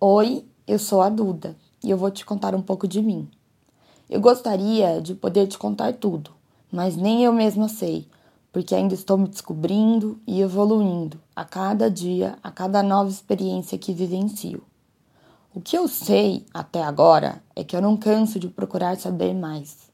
[0.00, 3.28] Oi, eu sou a Duda e eu vou te contar um pouco de mim.
[4.08, 6.30] Eu gostaria de poder te contar tudo,
[6.70, 8.06] mas nem eu mesma sei,
[8.52, 13.92] porque ainda estou me descobrindo e evoluindo a cada dia, a cada nova experiência que
[13.92, 14.62] vivencio.
[15.52, 19.90] O que eu sei até agora é que eu não canso de procurar saber mais.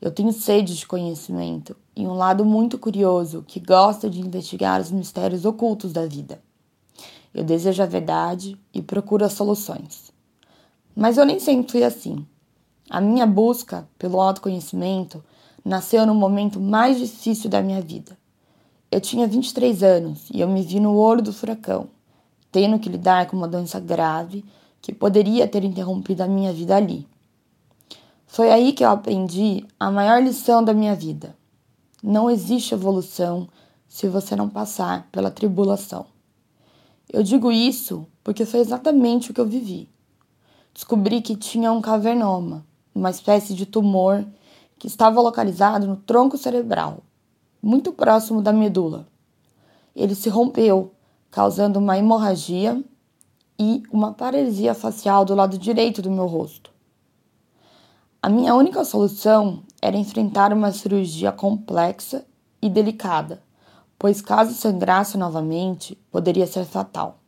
[0.00, 4.90] Eu tenho sede de conhecimento e um lado muito curioso que gosta de investigar os
[4.90, 6.40] mistérios ocultos da vida.
[7.34, 10.12] Eu desejo a verdade e procuro as soluções.
[10.94, 12.24] Mas eu nem sempre fui assim.
[12.88, 15.24] A minha busca pelo autoconhecimento
[15.64, 18.16] nasceu no momento mais difícil da minha vida.
[18.90, 21.88] Eu tinha 23 anos e eu me vi no olho do furacão,
[22.52, 24.44] tendo que lidar com uma doença grave
[24.80, 27.08] que poderia ter interrompido a minha vida ali.
[28.26, 31.34] Foi aí que eu aprendi a maior lição da minha vida.
[32.02, 33.48] Não existe evolução
[33.88, 36.13] se você não passar pela tribulação.
[37.12, 39.88] Eu digo isso porque foi exatamente o que eu vivi.
[40.72, 44.26] Descobri que tinha um cavernoma, uma espécie de tumor
[44.78, 46.98] que estava localizado no tronco cerebral,
[47.62, 49.06] muito próximo da medula.
[49.94, 50.92] Ele se rompeu,
[51.30, 52.82] causando uma hemorragia
[53.58, 56.72] e uma paralisia facial do lado direito do meu rosto.
[58.20, 62.24] A minha única solução era enfrentar uma cirurgia complexa
[62.60, 63.42] e delicada,
[63.98, 67.18] pois caso sangrasse novamente, poderia ser fatal.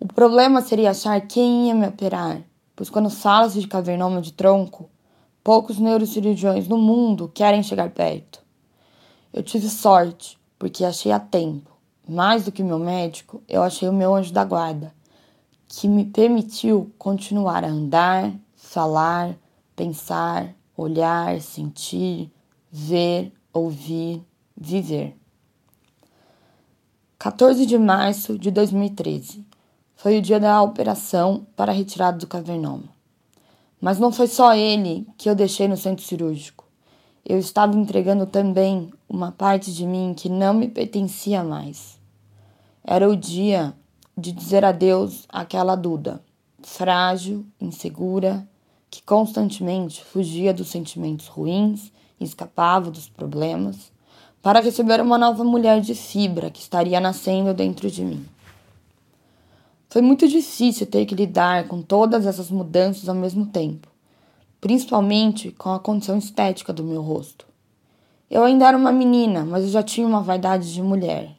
[0.00, 2.42] O problema seria achar quem ia me operar,
[2.76, 4.88] pois quando fala-se de cavernoma de tronco,
[5.42, 8.40] poucos neurocirurgiões no mundo querem chegar perto.
[9.32, 11.70] Eu tive sorte, porque achei a tempo.
[12.08, 14.94] Mais do que meu médico, eu achei o meu anjo da guarda,
[15.66, 19.36] que me permitiu continuar a andar, falar,
[19.76, 22.32] pensar, olhar, sentir,
[22.70, 24.22] ver, ouvir,
[24.60, 25.16] viver.
[27.18, 29.44] 14 de março de 2013
[29.94, 32.84] foi o dia da operação para a retirada do cavernoma.
[33.80, 36.64] Mas não foi só ele que eu deixei no centro cirúrgico.
[37.24, 41.98] Eu estava entregando também uma parte de mim que não me pertencia mais.
[42.82, 43.74] Era o dia
[44.16, 46.22] de dizer adeus àquela Duda,
[46.62, 48.48] frágil, insegura,
[48.90, 53.92] que constantemente fugia dos sentimentos ruins escapava dos problemas
[54.42, 58.24] para receber uma nova mulher de fibra que estaria nascendo dentro de mim.
[59.88, 63.88] Foi muito difícil ter que lidar com todas essas mudanças ao mesmo tempo,
[64.60, 67.46] principalmente com a condição estética do meu rosto.
[68.30, 71.34] Eu ainda era uma menina, mas eu já tinha uma vaidade de mulher.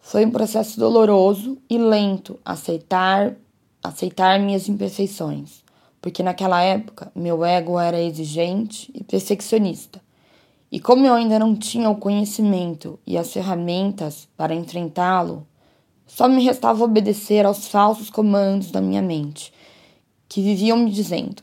[0.00, 3.36] Foi um processo doloroso e lento aceitar
[3.82, 5.64] aceitar minhas imperfeições,
[6.00, 10.01] porque naquela época meu ego era exigente e perfeccionista
[10.72, 15.46] e como eu ainda não tinha o conhecimento e as ferramentas para enfrentá-lo,
[16.06, 19.52] só me restava obedecer aos falsos comandos da minha mente,
[20.26, 21.42] que viviam me dizendo: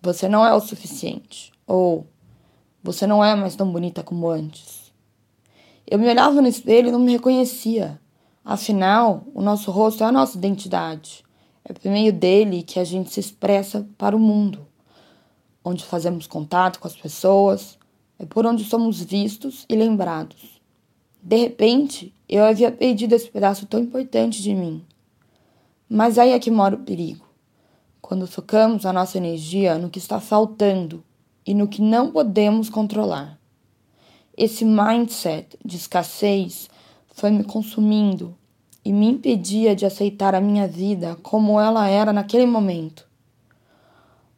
[0.00, 2.06] você não é o suficiente, ou
[2.80, 4.92] você não é mais tão bonita como antes.
[5.84, 8.00] Eu me olhava no espelho e não me reconhecia.
[8.44, 11.24] Afinal, o nosso rosto é a nossa identidade.
[11.64, 14.66] É por meio dele que a gente se expressa para o mundo,
[15.64, 17.77] onde fazemos contato com as pessoas,
[18.18, 20.60] é por onde somos vistos e lembrados.
[21.22, 24.84] De repente, eu havia perdido esse pedaço tão importante de mim.
[25.88, 27.26] Mas aí é que mora o perigo.
[28.00, 31.04] Quando focamos a nossa energia no que está faltando
[31.46, 33.38] e no que não podemos controlar.
[34.36, 36.68] Esse mindset de escassez
[37.08, 38.36] foi me consumindo
[38.84, 43.06] e me impedia de aceitar a minha vida como ela era naquele momento.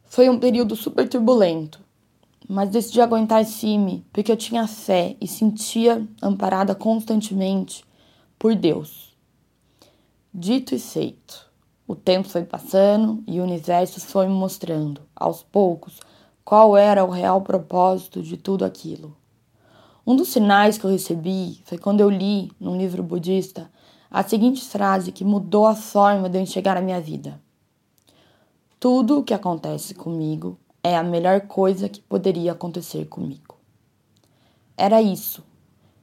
[0.05, 1.79] Foi um período super turbulento
[2.51, 7.85] mas decidi aguentar firme porque eu tinha fé e sentia amparada constantemente
[8.37, 9.15] por Deus.
[10.33, 11.49] Dito e feito,
[11.87, 16.01] o tempo foi passando e o universo foi me mostrando, aos poucos,
[16.43, 19.15] qual era o real propósito de tudo aquilo.
[20.05, 23.71] Um dos sinais que eu recebi foi quando eu li, num livro budista,
[24.09, 27.41] a seguinte frase que mudou a forma de eu enxergar a minha vida:
[28.77, 33.55] Tudo o que acontece comigo é a melhor coisa que poderia acontecer comigo.
[34.75, 35.43] Era isso.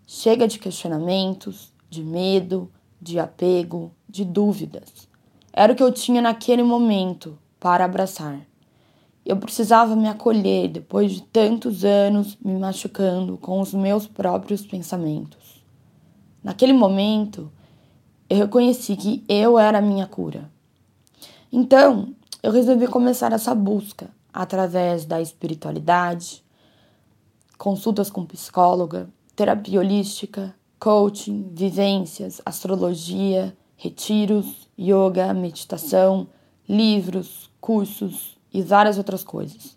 [0.07, 2.71] Chega de questionamentos, de medo,
[3.01, 5.09] de apego, de dúvidas.
[5.53, 8.41] Era o que eu tinha naquele momento para abraçar.
[9.25, 15.63] Eu precisava me acolher depois de tantos anos me machucando com os meus próprios pensamentos.
[16.43, 17.53] Naquele momento,
[18.31, 20.51] eu reconheci que eu era a minha cura.
[21.53, 26.44] Então, eu resolvi começar essa busca através da espiritualidade,
[27.58, 36.29] consultas com psicóloga, terapia holística, coaching, vivências, astrologia, retiros yoga, meditação,
[36.69, 39.76] livros, cursos e várias outras coisas.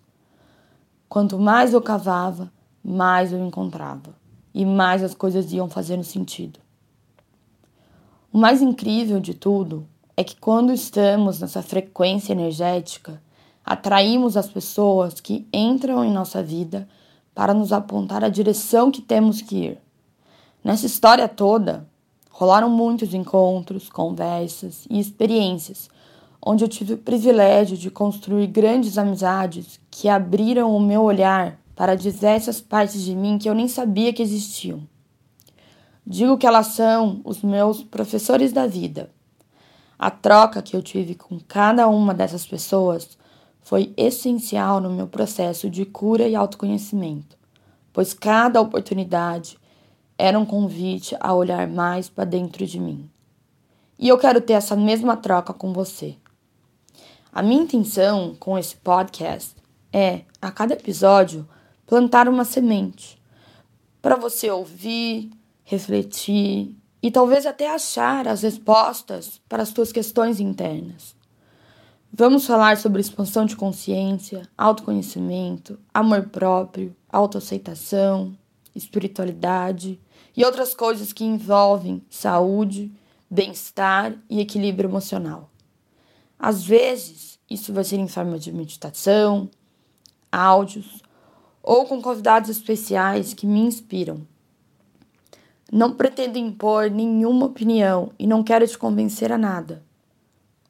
[1.09, 2.53] Quanto mais eu cavava,
[2.83, 4.15] mais eu encontrava
[4.53, 6.59] e mais as coisas iam fazendo sentido.
[8.31, 13.19] O mais incrível de tudo é que quando estamos nessa frequência energética,
[13.65, 16.87] atraímos as pessoas que entram em nossa vida
[17.33, 19.77] para nos apontar a direção que temos que ir.
[20.63, 21.87] Nessa história toda,
[22.29, 25.89] rolaram muitos encontros, conversas e experiências,
[26.41, 31.95] onde eu tive o privilégio de construir grandes amizades que abriram o meu olhar para
[31.95, 34.81] diversas partes de mim que eu nem sabia que existiam.
[36.05, 39.11] Digo que elas são os meus professores da vida.
[39.97, 43.17] A troca que eu tive com cada uma dessas pessoas
[43.61, 47.37] foi essencial no meu processo de cura e autoconhecimento,
[47.93, 49.57] pois cada oportunidade
[50.17, 53.09] era um convite a olhar mais para dentro de mim.
[53.97, 56.15] E eu quero ter essa mesma troca com você.
[57.31, 59.55] A minha intenção com esse podcast
[59.93, 61.47] é, a cada episódio,
[61.85, 63.21] plantar uma semente
[64.01, 65.29] para você ouvir,
[65.63, 71.15] refletir e talvez até achar as respostas para as suas questões internas.
[72.13, 78.37] Vamos falar sobre expansão de consciência, autoconhecimento, amor próprio, autoaceitação,
[78.75, 79.97] espiritualidade
[80.35, 82.91] e outras coisas que envolvem saúde,
[83.29, 85.49] bem-estar e equilíbrio emocional.
[86.37, 89.49] Às vezes, isso vai ser em forma de meditação,
[90.29, 91.01] áudios
[91.63, 94.27] ou com convidados especiais que me inspiram.
[95.71, 99.81] Não pretendo impor nenhuma opinião e não quero te convencer a nada.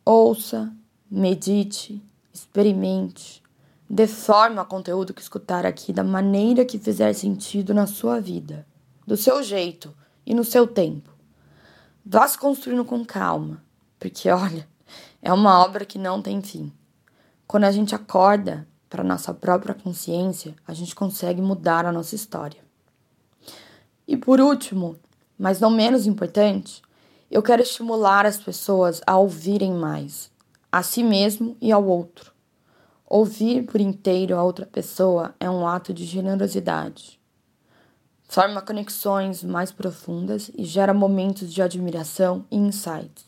[0.05, 0.71] Ouça,
[1.11, 3.43] medite, experimente,
[3.89, 8.65] deforme o conteúdo que escutar aqui da maneira que fizer sentido na sua vida,
[9.05, 9.93] do seu jeito
[10.25, 11.11] e no seu tempo.
[12.05, 13.61] Vá se construindo com calma,
[13.99, 14.65] porque olha,
[15.21, 16.71] é uma obra que não tem fim.
[17.45, 22.61] Quando a gente acorda para nossa própria consciência, a gente consegue mudar a nossa história.
[24.07, 24.95] E por último,
[25.37, 26.81] mas não menos importante,
[27.29, 30.31] eu quero estimular as pessoas a ouvirem mais,
[30.71, 32.31] a si mesmo e ao outro.
[33.05, 37.19] Ouvir por inteiro a outra pessoa é um ato de generosidade.
[38.23, 43.25] Forma conexões mais profundas e gera momentos de admiração e insights.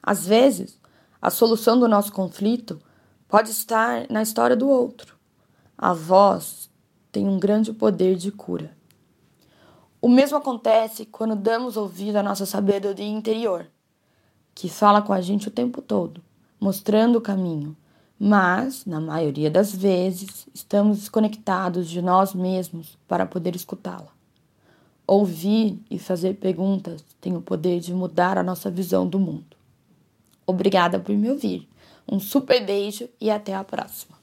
[0.00, 0.78] Às vezes,
[1.20, 2.80] a solução do nosso conflito
[3.26, 5.16] pode estar na história do outro.
[5.76, 6.70] A voz
[7.10, 8.76] tem um grande poder de cura.
[10.00, 13.66] O mesmo acontece quando damos ouvido à nossa sabedoria interior,
[14.54, 16.22] que fala com a gente o tempo todo
[16.60, 17.74] mostrando o caminho,
[18.18, 24.12] mas, na maioria das vezes, estamos desconectados de nós mesmos para poder escutá-la.
[25.06, 29.56] Ouvir e fazer perguntas tem o poder de mudar a nossa visão do mundo.
[30.46, 31.66] Obrigada por me ouvir.
[32.06, 34.19] Um super beijo e até a próxima.